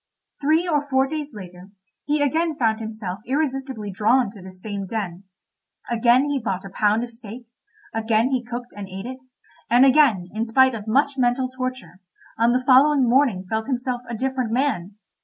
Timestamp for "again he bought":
5.91-6.65